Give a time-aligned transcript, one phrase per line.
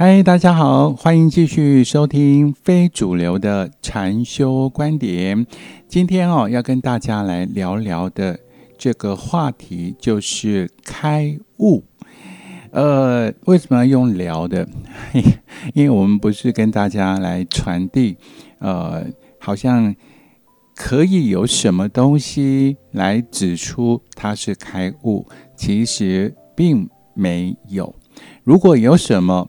[0.00, 5.44] 嗨，大家好，欢迎继续收听非主流的禅修观点。
[5.88, 8.38] 今天哦，要跟大家来聊聊的
[8.78, 11.82] 这个话题就是开悟。
[12.70, 14.68] 呃，为什么要用聊的？
[15.74, 18.16] 因为我们不是跟大家来传递，
[18.60, 19.04] 呃，
[19.40, 19.92] 好像
[20.76, 25.26] 可以有什么东西来指出它是开悟，
[25.56, 27.92] 其实并没有。
[28.44, 29.48] 如果有什么，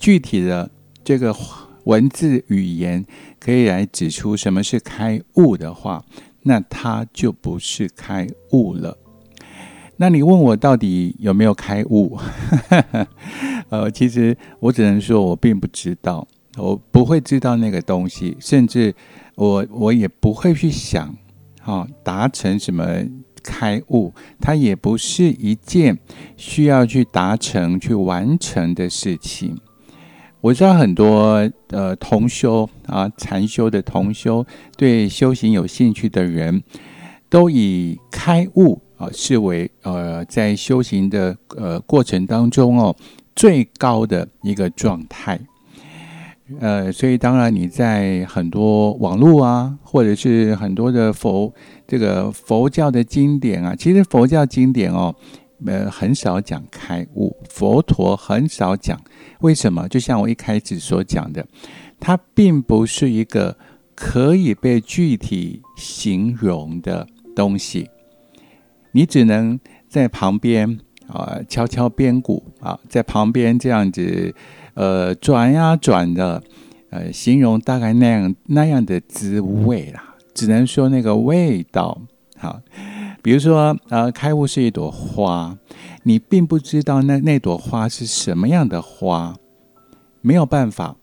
[0.00, 0.70] 具体的
[1.04, 1.36] 这个
[1.84, 3.04] 文字语言
[3.38, 6.02] 可以来指出什么是开悟的话，
[6.42, 8.96] 那它就不是开悟了。
[9.96, 12.18] 那你问我到底有没有开悟？
[13.68, 18.94] 呃，其实我只能说我并不知道，我不会知道那个东西，甚至
[19.34, 21.14] 我我也不会去想，
[21.60, 22.86] 哈，达成什么
[23.42, 25.98] 开悟，它也不是一件
[26.38, 29.60] 需要去达成、去完成的事情。
[30.40, 34.44] 我知道很多呃同修啊禅修的同修，
[34.76, 36.62] 对修行有兴趣的人，
[37.28, 42.96] 都以开悟啊视为呃在修行的呃过程当中哦
[43.36, 45.38] 最高的一个状态。
[46.58, 51.52] 呃，所以当然你在很多网络啊，或者是很多的佛
[51.86, 55.14] 这个佛教的经典啊，其实佛教经典哦。
[55.66, 58.98] 呃，很少讲开悟，佛陀很少讲。
[59.40, 59.86] 为什么？
[59.88, 61.46] 就像我一开始所讲的，
[61.98, 63.56] 它并不是一个
[63.94, 67.90] 可以被具体形容的东西。
[68.92, 74.34] 你只能在旁边啊，敲敲边鼓啊，在旁边这样子
[74.74, 76.42] 呃转呀转的，
[76.90, 80.16] 呃，形容大概那样那样的滋味啦。
[80.34, 82.00] 只能说那个味道
[82.36, 82.60] 好。
[83.22, 85.56] 比如说，呃，开悟是一朵花，
[86.04, 89.36] 你并不知道那那朵花是什么样的花，
[90.22, 90.96] 没有办法，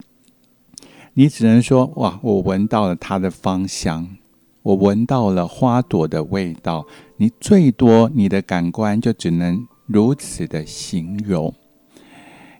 [1.14, 4.18] 你只能说，哇，我闻到了它的芳香，
[4.64, 6.86] 我闻到了花朵的味道，
[7.18, 11.54] 你最多你的感官就只能如此的形容。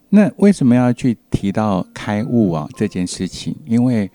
[0.10, 3.56] 那为什么要去提到开悟啊这件事情？
[3.66, 4.10] 因为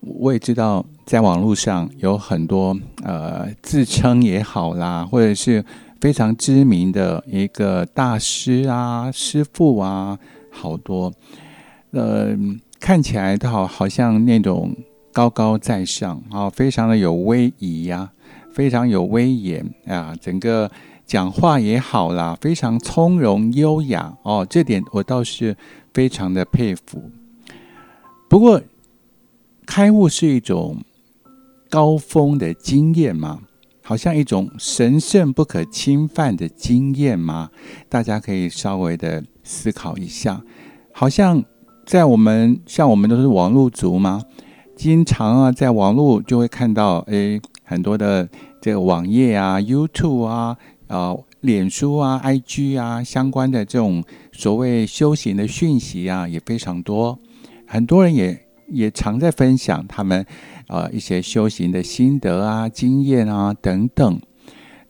[0.00, 0.84] 我也知道。
[1.08, 5.64] 在网络上有很多呃自称也好啦，或者是
[6.02, 10.18] 非常知名的一个大师啊、师傅啊，
[10.50, 11.10] 好多，
[11.92, 12.36] 呃，
[12.78, 14.76] 看起来都好好像那种
[15.10, 18.12] 高高在上啊，非常的有威仪呀，
[18.52, 20.70] 非常有威严啊，整个
[21.06, 25.56] 讲话也好啦，非常从容优雅哦，这点我倒是
[25.94, 27.02] 非常的佩服。
[28.28, 28.60] 不过，
[29.68, 30.78] 开悟是一种。
[31.70, 33.42] 高峰的经验吗？
[33.82, 37.50] 好像一种神圣不可侵犯的经验吗？
[37.90, 40.42] 大家可以稍微的思考一下。
[40.92, 41.44] 好像
[41.84, 44.22] 在我们像我们都是网络族吗？
[44.74, 48.26] 经常啊，在网络就会看到诶很多的
[48.62, 54.02] 这个网页啊、YouTube 啊、啊脸书啊、IG 啊相关的这种
[54.32, 57.18] 所谓修行的讯息啊也非常多，
[57.66, 60.24] 很多人也也常在分享他们。
[60.68, 64.20] 啊，一些修行的心得啊、经验啊等等，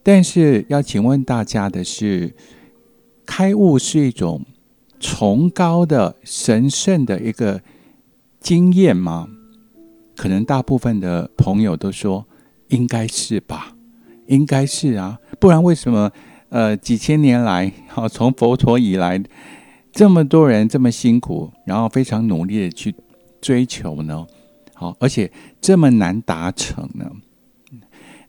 [0.03, 2.35] 但是要请问大家的是，
[3.25, 4.45] 开悟是一种
[4.99, 7.63] 崇高的、神圣的一个
[8.41, 9.29] 经验吗？
[10.17, 12.27] 可能大部分的朋友都说
[12.71, 13.77] 应该是吧，
[14.27, 16.11] 应该是啊，不然为什么
[16.49, 19.23] 呃几千年来，好 从佛陀以来，
[19.93, 22.93] 这么多人这么辛苦，然后非常努力的去
[23.41, 24.27] 追求呢？
[24.75, 27.11] 好，而且这么难达成呢？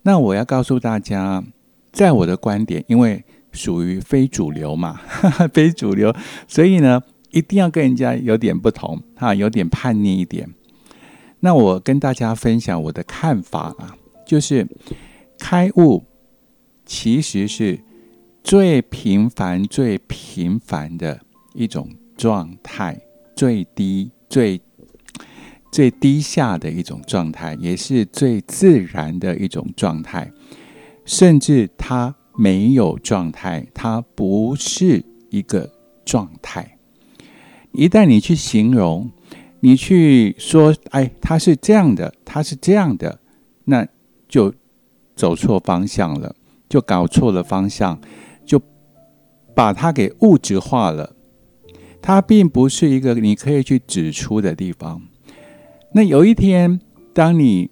[0.02, 1.44] 那我要告诉大家，
[1.92, 5.00] 在我的观点，因为属于非主流嘛，
[5.54, 6.12] 非主流，
[6.48, 10.50] 所以呢，一定要跟人家有点不同，哈，有点叛逆一点。
[11.42, 13.96] 那我跟大家分享我的看法啊，
[14.26, 14.68] 就是
[15.38, 16.04] 开悟
[16.86, 17.80] 其实是
[18.44, 21.20] 最平凡、最平凡的
[21.54, 23.00] 一种状态，
[23.36, 24.60] 最低、最。
[25.72, 30.32] 最低下的一种状态，也是最自然的一种状态，
[31.06, 35.72] 甚至它没有状态，它不是一个
[36.04, 36.78] 状态。
[37.72, 39.12] 一旦你去形容，
[39.60, 43.20] 你去说，哎，它是这样的，它是这样的，
[43.66, 43.88] 那
[44.28, 44.54] 就
[45.16, 46.36] 走错方向了，
[46.68, 48.02] 就搞错了方向，
[48.46, 48.60] 就
[49.54, 51.16] 把它给物质化了。
[52.02, 55.02] 它并不是一个你可以去指出的地方。
[55.92, 56.80] 那有一天，
[57.14, 57.70] 当你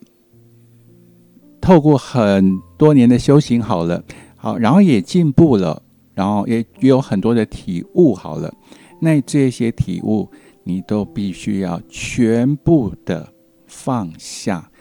[1.61, 4.03] 透过很多年的修行好了，
[4.35, 5.83] 好，然后也进步了，
[6.13, 8.53] 然后也有很多的体悟好了，
[8.99, 10.29] 那这些体悟，
[10.63, 13.31] 你都必须要全部的
[13.67, 14.71] 放下，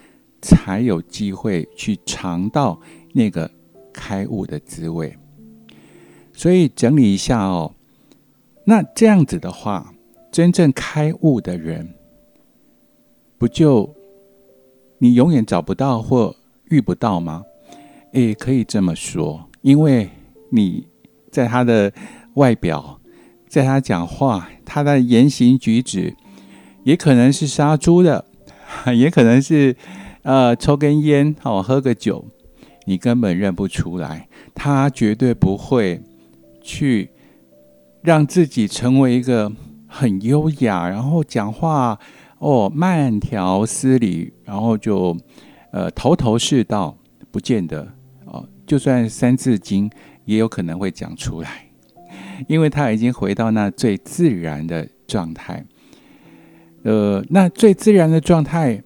[0.40, 2.80] 才有机会去尝到
[3.12, 3.50] 那个
[3.92, 5.14] 开悟的滋味。
[6.32, 7.74] 所以整理一下哦，
[8.64, 9.92] 那这样子的话，
[10.30, 11.94] 真正开悟的人，
[13.38, 13.94] 不就
[14.98, 16.34] 你永远找不到或
[16.70, 17.44] 遇不到吗？
[18.12, 20.10] 也可以这么说，因为
[20.50, 20.86] 你
[21.30, 21.92] 在他的
[22.34, 23.00] 外表，
[23.48, 26.16] 在他讲话，他的言行举止，
[26.84, 28.24] 也可能是杀猪的，
[28.96, 29.76] 也可能是
[30.22, 32.24] 呃抽根烟哦，喝个酒，
[32.86, 36.02] 你根本认不出来，他绝对不会。
[36.68, 37.10] 去
[38.02, 39.52] 让自己成为一个
[39.86, 41.96] 很优雅，然后讲话
[42.38, 45.16] 哦慢条斯理，然后就
[45.72, 46.96] 呃头头是道，
[47.30, 47.86] 不见得
[48.24, 48.46] 哦。
[48.66, 49.90] 就算三字经
[50.24, 51.66] 也有可能会讲出来，
[52.48, 55.64] 因为他已经回到那最自然的状态。
[56.82, 58.82] 呃，那最自然的状态，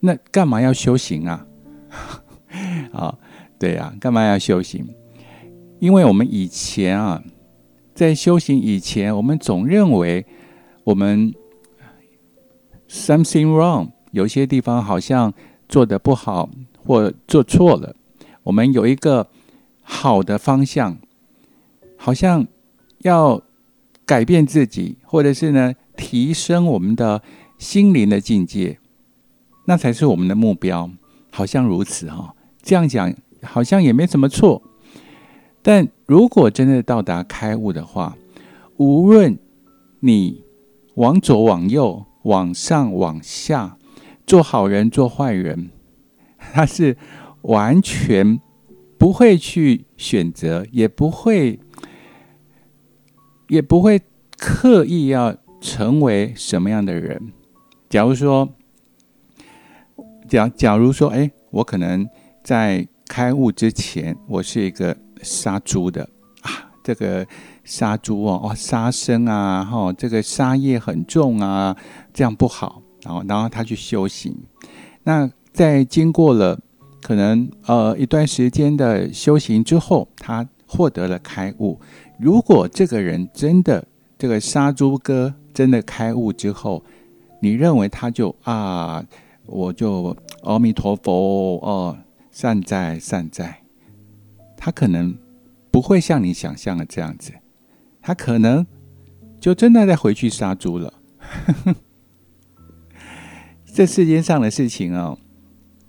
[0.00, 1.46] 那干嘛要修行啊？
[2.92, 3.18] 啊，
[3.58, 4.86] 对呀，干嘛要修行？
[5.78, 7.22] 因为我们以前啊，
[7.94, 10.26] 在修行以前，我们总认为
[10.84, 11.32] 我们
[12.92, 15.32] something wrong，有些地方好像
[15.68, 16.50] 做的不好
[16.84, 17.96] 或做错了。
[18.42, 19.28] 我们有一个
[19.80, 20.98] 好的方向，
[21.96, 22.46] 好像
[22.98, 23.40] 要
[24.04, 27.22] 改变自己，或者是呢提升我们的
[27.56, 28.78] 心灵的境界，
[29.66, 30.90] 那才是我们的目标。
[31.30, 34.60] 好像如此哈，这样讲好像也没什么错。
[35.62, 38.18] 但如果真的到达开悟的话，
[38.76, 39.38] 无论
[40.00, 40.44] 你
[40.96, 43.76] 往左往右、往上往下，
[44.26, 45.70] 做好人做坏人，
[46.38, 46.96] 他是
[47.42, 48.40] 完全
[48.98, 51.60] 不会去选择，也不会，
[53.48, 54.00] 也不会
[54.36, 57.32] 刻意要成为什么样的人。
[57.88, 58.48] 假如说，
[60.28, 62.08] 假假如说，哎，我可能
[62.42, 64.96] 在开悟之前，我是一个。
[65.24, 66.02] 杀猪的
[66.40, 67.24] 啊，这个
[67.64, 71.76] 杀猪哦，哦，杀生啊，哈，这个杀业很重啊，
[72.12, 72.82] 这样不好。
[73.02, 74.36] 然后，然后他去修行。
[75.02, 76.58] 那在经过了
[77.00, 81.80] 可能呃一段时间的修行之后，他获得了开悟。
[82.18, 83.84] 如果这个人真的
[84.16, 86.84] 这个杀猪哥真的开悟之后，
[87.40, 89.04] 你认为他就啊，
[89.46, 91.98] 我就阿弥陀佛哦，
[92.30, 93.62] 善哉善哉。
[94.56, 95.12] 他可能
[95.72, 97.32] 不会像你想象的这样子，
[98.02, 98.66] 他可能
[99.40, 100.92] 就真的再回去杀猪了。
[103.72, 105.18] 这世间上的事情哦，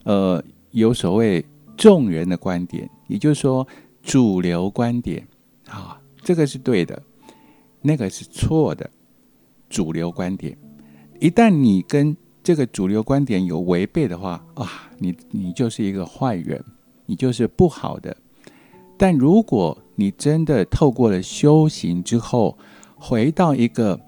[0.03, 1.43] 呃，有所谓
[1.75, 3.67] 众人的观点，也就是说
[4.01, 5.27] 主流观点
[5.67, 7.01] 啊，这个是对的，
[7.81, 8.89] 那个是错的。
[9.69, 10.55] 主流观点，
[11.19, 16.63] 一旦你跟这个主流观点有违背的话啊，你你就是一个坏人，
[17.07, 18.15] 你就是不好的。
[18.97, 22.57] 但如果你真的透过了修行之后，
[22.95, 23.99] 回到一个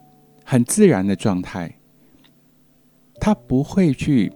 [0.44, 1.78] 很自然的状态，
[3.20, 4.32] 他不会去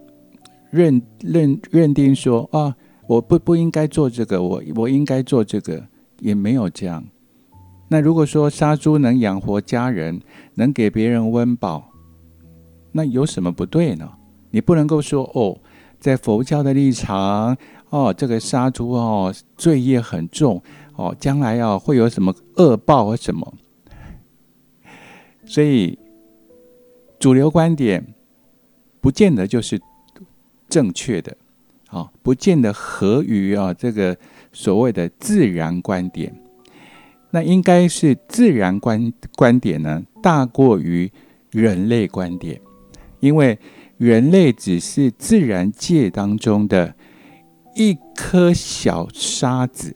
[0.69, 2.75] 认认认定说啊，
[3.07, 5.87] 我不不应该做这个，我我应该做这个，
[6.19, 7.03] 也没有这样。
[7.87, 10.21] 那如果说杀猪能养活家人，
[10.53, 11.89] 能给别人温饱，
[12.91, 14.11] 那有什么不对呢？
[14.51, 15.57] 你不能够说哦，
[15.99, 17.57] 在佛教的立场。
[17.91, 20.61] 哦，这个杀猪哦，罪业很重
[20.99, 23.53] 哦，将来啊会有什么恶报或什么？
[25.45, 25.97] 所以
[27.17, 28.05] 主流观点
[28.99, 29.79] 不见得就是
[30.67, 31.37] 正确的，
[31.87, 34.17] 啊，不见得合于啊这个
[34.51, 36.35] 所谓的自然观点。
[37.31, 41.09] 那应该是自然观观点呢大过于
[41.49, 42.59] 人类观点，
[43.21, 43.57] 因为
[43.97, 46.93] 人类只是自然界当中的。
[47.75, 49.95] 一颗小沙子，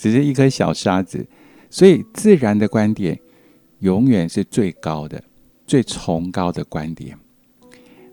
[0.00, 1.26] 只是一颗小沙子，
[1.68, 3.18] 所以自然的观点
[3.80, 5.20] 永远是最高的、
[5.66, 7.18] 最崇高的观点。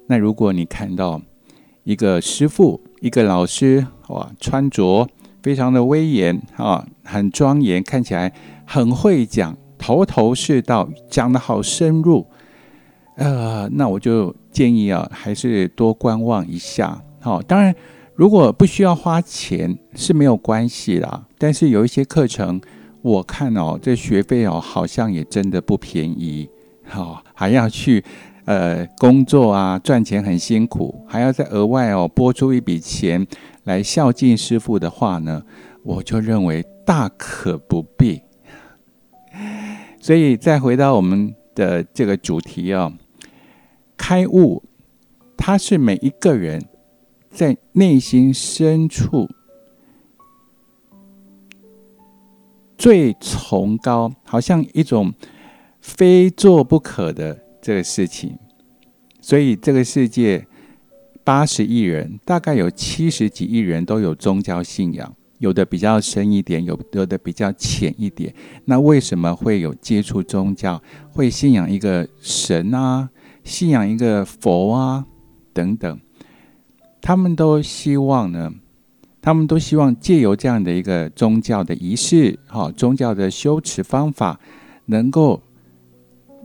[0.08, 1.22] 那如果你看到
[1.84, 5.08] 一个师傅、一个老师，哇，穿着
[5.44, 8.34] 非常的威严啊，很庄严，看起来
[8.65, 12.25] 很会讲，头头是道，讲的好深入，
[13.15, 17.04] 呃，那我就建议啊，还是多观望一下。
[17.20, 17.75] 好，当然。
[18.15, 22.62] 如果不需要花钱是没有关系啦，但是有一些课程，
[23.01, 26.50] 我看哦，这学费哦好像也真的不便宜，
[26.95, 28.01] 哦还要去
[28.45, 33.27] 呃工作啊，赚钱很辛苦，还要再额外哦拨出一笔钱
[33.65, 35.43] 来孝敬师傅的话呢，
[35.84, 38.22] 我就认为大可不必。
[40.00, 42.93] 所以再回到我们的这个主题哦，
[43.98, 44.63] 开悟，
[45.36, 46.63] 它是每一个人
[47.36, 49.30] 在内心深处
[52.77, 55.13] 最崇高，好像一种
[55.82, 58.38] 非做不可的这个事情。
[59.20, 60.48] 所以这个世界
[61.25, 65.13] 八十亿人，大概有七十几亿人都有宗教信仰。
[65.39, 68.34] 有的比较深一点，有有的比较浅一点。
[68.63, 73.10] 那为什么会有接触宗教，会信仰一个神啊，
[73.44, 75.06] 信仰一个佛啊
[75.54, 76.00] 等等？
[77.06, 78.52] 他们都希望呢，
[79.22, 84.40] 他们都希望借由这样的一个宗教的仪式，哈，宗教的修持方法，
[84.86, 85.40] 能够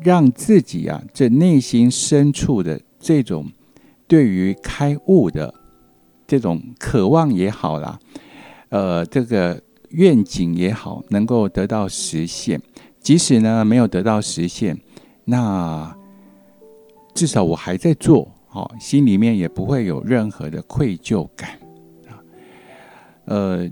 [0.03, 3.47] 让自己啊，这内心深处的这种
[4.07, 5.55] 对于开悟的
[6.27, 7.99] 这种渴望也好啦。
[8.69, 9.59] 呃，这个
[9.93, 12.61] 愿景也好，能够得到实现。
[13.01, 14.79] 即使呢没有得到实现，
[15.25, 15.97] 那
[17.15, 21.51] 至少我还在做，好，心里面也不会有任何的愧疚感
[22.09, 22.19] 啊。
[23.27, 23.71] 呃，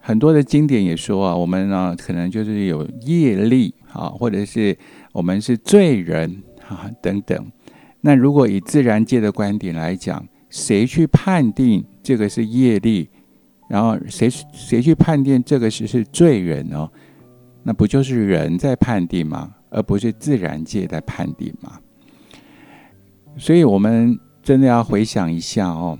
[0.00, 4.74] 很多的经典也说啊，我们呢可能就是有业力啊，或者是
[5.12, 7.52] 我们是罪人啊等等。
[8.00, 13.10] 那如果以自然界的观点来讲，谁去判定这个是业力？
[13.68, 16.88] 然后谁谁去判定这个是是罪人呢？
[17.62, 19.54] 那不就是人在判定吗？
[19.68, 21.78] 而不是自然界在判定吗？
[23.38, 25.96] 所以，我们真的要回想一下哦。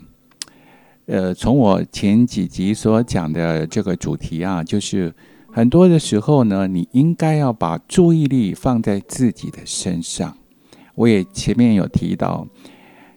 [1.06, 5.14] 呃，从我前几集所讲的这个主题啊，就是
[5.52, 10.36] 很多的时候呢，你应该要把注意力放在自己的身上。
[10.96, 12.46] 我也前面有提到，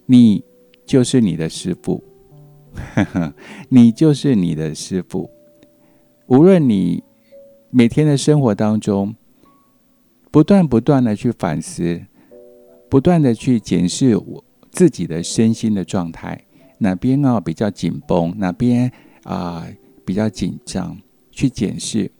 [0.05, 0.43] 你
[0.85, 2.03] 就是你的师傅。
[3.67, 5.29] 你就是你的师傅。
[6.27, 7.03] 无论你
[7.69, 9.13] 每天的生活当中，
[10.31, 12.01] 不断不断的去反思，
[12.91, 16.43] 不断的去检视我自己的身心的状态，
[16.79, 18.91] 哪边啊比较紧绷，哪边
[19.23, 19.65] 啊
[20.03, 20.97] 比较紧张，
[21.31, 22.11] 去检视。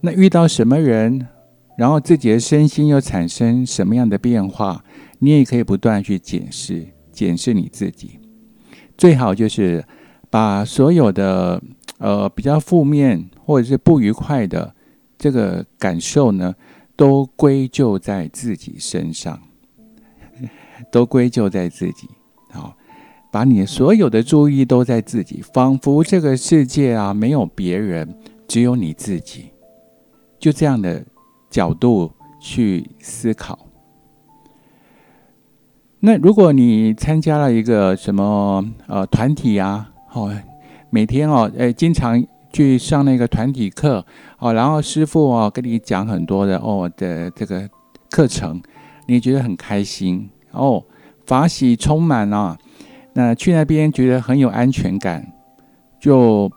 [0.00, 1.28] 那遇到什么人，
[1.76, 4.82] 然后自己的身心又产生什么样的变化，
[5.18, 8.18] 你也可以不断去检视，检视你自己。
[8.96, 9.84] 最好就是
[10.30, 11.62] 把所有的
[11.98, 14.74] 呃比较负面或者是不愉快的
[15.18, 16.54] 这个感受呢，
[16.96, 19.38] 都归咎在自己身上，
[20.90, 22.08] 都归咎在自己。
[22.50, 22.76] 好，
[23.30, 28.16] 把你所有的注意都在自己，仿佛这个世界啊没有别人，
[28.48, 29.50] 只有你自己。
[30.38, 31.04] 就这样的
[31.50, 33.58] 角度去思考。
[36.00, 40.30] 那如果你参加了一个什么呃团体啊，哦，
[40.90, 44.04] 每天哦，诶，经常去上那个团体课，
[44.38, 47.68] 哦，然后师傅哦跟你讲很多的哦的这个
[48.10, 48.62] 课程，
[49.08, 50.84] 你觉得很开心哦，
[51.26, 52.56] 法喜充满啊，
[53.12, 55.32] 那去那边觉得很有安全感，
[56.00, 56.50] 就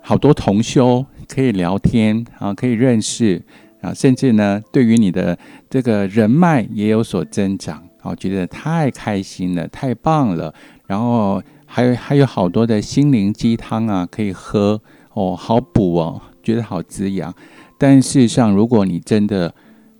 [0.00, 3.42] 好多同修可以聊天啊，可以认识
[3.82, 5.38] 啊，甚至呢，对于你的
[5.70, 7.82] 这个人脉也有所增长。
[8.00, 10.54] 啊觉得太开心了，太棒了。
[10.86, 14.80] 然后还有还有好多的心灵鸡汤啊，可以喝
[15.12, 17.34] 哦，好补哦，觉得好滋养。
[17.76, 19.52] 但事实上，如果你真的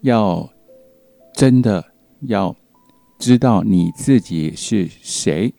[0.02, 0.48] 要
[1.34, 1.84] 真的
[2.20, 2.54] 要
[3.18, 5.52] 知道你自己是谁，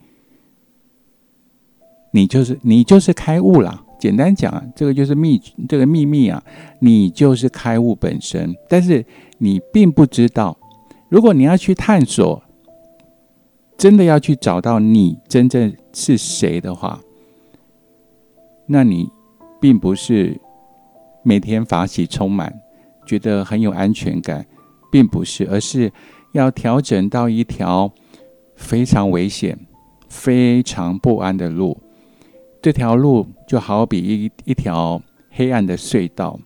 [2.12, 3.86] 你就是你就是开悟了。
[4.00, 6.42] 简单讲，这个就是秘这个秘密啊，
[6.80, 8.56] 你就是开悟本身。
[8.70, 9.06] 但是
[9.39, 10.58] 你并不知道。
[11.10, 12.42] 如果你要去探索，
[13.78, 17.01] 真的要去找到你真正是谁的话，
[18.68, 19.10] 那你
[19.60, 20.39] 并不是
[21.24, 22.62] 每天法喜充满，
[23.06, 24.46] 觉得很有安全感，
[24.92, 25.92] 并不是，而是
[26.33, 27.91] 要调整到一条
[28.55, 29.67] 非常危险、
[30.07, 31.81] 非常不安的路。
[32.62, 36.39] 这条路就好比一一条黑暗的隧道，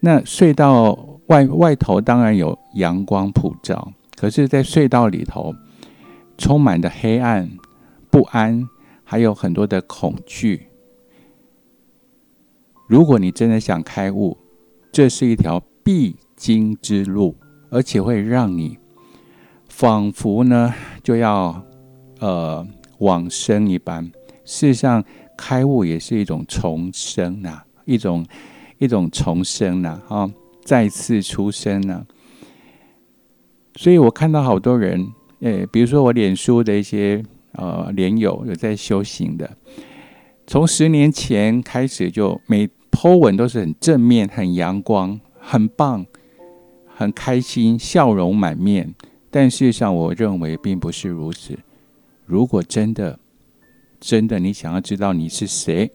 [0.00, 1.06] 那隧道。
[1.28, 5.54] 外外头当然有阳光普照，可是，在隧道里头
[6.38, 7.50] 充满的黑暗、
[8.08, 8.66] 不安，
[9.04, 10.68] 还有很多的恐惧。
[12.86, 14.38] 如果你真的想开悟，
[14.90, 17.36] 这是一条必经之路，
[17.70, 18.78] 而且会让你
[19.68, 20.72] 仿佛呢
[21.02, 21.62] 就要
[22.20, 22.66] 呃
[22.98, 24.04] 往生一般。
[24.44, 25.04] 事实上，
[25.36, 28.24] 开悟也是一种重生呐，一种
[28.78, 30.30] 一种重生呐，哈。
[30.64, 32.04] 再次出生呐，
[33.76, 35.06] 所以我看到好多人，
[35.40, 37.22] 诶，比如说我脸书的一些
[37.52, 39.50] 呃莲友有在修行的，
[40.46, 46.04] 从十年前开始就每 Po 文都是很正面、很阳光、很棒、
[46.98, 48.92] 很开心、笑容满面。
[49.30, 51.56] 但事实上，我认为并不是如此。
[52.26, 53.20] 如果真的、
[54.00, 55.92] 真的，你想要知道你是谁，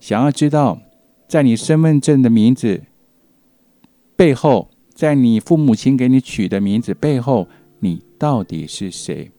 [0.00, 0.80] 想要知道
[1.28, 2.82] 在你身份证的名字
[4.16, 7.46] 背后，在你父母亲给你取的名字背后，
[7.80, 9.30] 你到底是谁？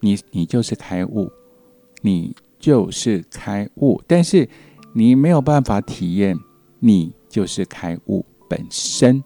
[0.00, 1.32] 你你就是开悟，
[2.02, 4.02] 你就是开悟。
[4.06, 4.46] 但是
[4.92, 6.36] 你没有办法体验，
[6.78, 9.24] 你就是开悟本身。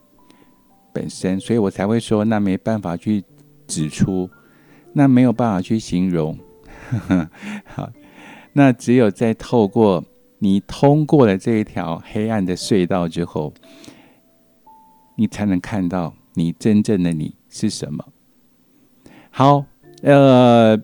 [0.99, 3.23] 本身，所以我才会说，那没办法去
[3.69, 4.29] 指出，
[4.95, 6.37] 那没有办法去形容。
[7.65, 7.89] 好，
[8.53, 10.05] 那只有在透过
[10.41, 13.55] 你通过了这一条黑暗的隧道之后，
[15.15, 18.05] 你才能看到你真正的你是什么。
[19.31, 19.65] 好，
[20.03, 20.77] 呃，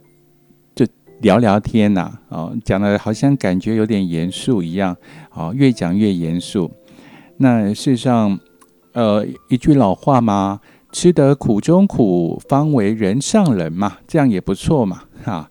[0.77, 0.87] 就
[1.23, 4.97] 聊聊天呐，哦，讲的好像感觉有点严肃一样，
[5.33, 6.71] 哦，越讲越严肃。
[7.39, 8.39] 那事实上。
[8.95, 10.61] 呃，一句老话嘛，
[10.91, 15.51] 吃得苦中苦，方为人上人嘛，这样也不错嘛，哈。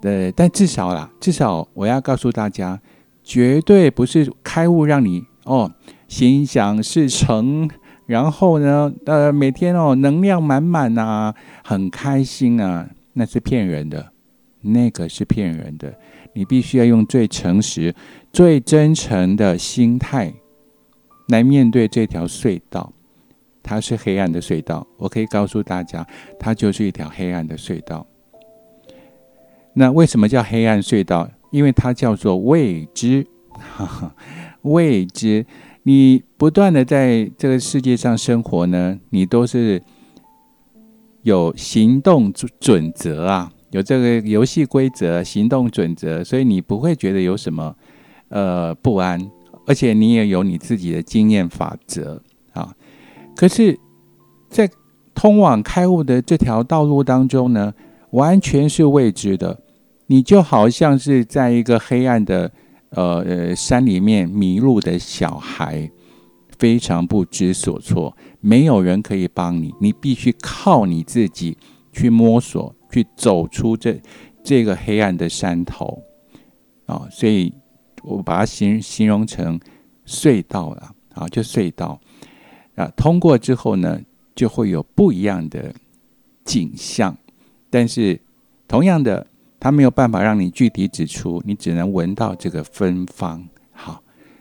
[0.00, 2.78] 对，但至少啦，至少我要告诉大家，
[3.24, 5.72] 绝对不是开悟让你哦
[6.06, 7.68] 心想事成，
[8.04, 14.12] 然后呢，呃，每天哦能量满满呐，很开心啊，那是骗人的，
[14.60, 15.92] 那个是骗人的。
[16.34, 17.94] 你必须要用最诚实、
[18.30, 20.34] 最真诚的心态。
[21.28, 22.92] 来面对这条隧道，
[23.62, 24.86] 它是黑暗的隧道。
[24.96, 26.06] 我可以告诉大家，
[26.38, 28.06] 它就是一条黑暗的隧道。
[29.74, 31.28] 那为什么叫黑暗隧道？
[31.50, 33.26] 因为它叫做未知，
[34.62, 35.46] 未知。
[35.84, 39.80] 你不断的在这个世界上生活呢，你都是
[41.22, 47.76] 有行动准准则啊，有这个游戏规则、行动准则，所以你不会觉得有什么
[48.28, 49.30] 呃不安。
[49.66, 52.72] 而且你也有你自己的经验法则啊，
[53.34, 53.78] 可是，
[54.48, 54.70] 在
[55.12, 57.74] 通往开悟的这条道路当中呢，
[58.10, 59.60] 完全是未知的。
[60.06, 62.50] 你就好像是在一个黑暗的
[62.90, 65.90] 呃呃山里面迷路的小孩，
[66.56, 71.58] 非常不知所措，没有人可以帮你，你必须靠你自己
[71.92, 74.00] 去摸索，去走出这
[74.44, 76.00] 这个黑暗的山头
[76.86, 77.52] 啊，所以。
[78.06, 79.58] 我把它形形容成
[80.06, 82.00] 隧道了啊，就隧道
[82.76, 84.00] 啊，通过之后呢，
[84.34, 85.74] 就会有不一样的
[86.44, 87.16] 景象。
[87.68, 88.20] 但是
[88.68, 89.26] 同样的，
[89.58, 93.44] 它没有办法让你具体指出，你只能闻到这个芬芳。
[93.72, 94.00] 好，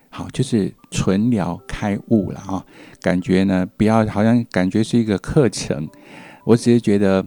[0.10, 2.63] 好，就是纯聊开悟了啊。
[3.01, 5.89] 感觉呢，不要好像感觉是一个课程，
[6.43, 7.25] 我只是觉得，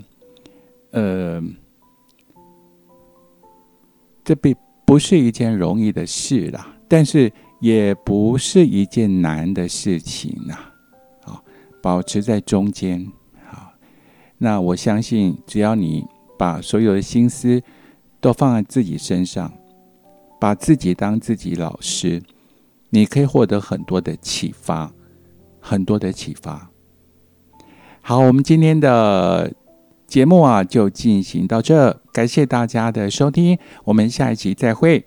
[0.92, 1.42] 呃，
[4.22, 4.57] 这被。
[4.88, 10.55] 不是一件容易的事啦，但是也不是一件难的事情呐。
[11.27, 11.42] 啊，
[11.83, 13.07] 保持在中间，
[13.46, 13.70] 好，
[14.38, 16.07] 那我相信，只要你
[16.38, 17.62] 把所有的心思
[18.18, 19.53] 都放在自己身上，
[20.40, 22.22] 把自己当自己老师，
[22.88, 24.90] 你可以获得很多的启发，
[25.61, 26.70] 很多的启发。
[28.01, 29.53] 好，我们今天的。
[30.09, 35.05] 节目啊就进行到这感谢大家的收听我们下一期再会。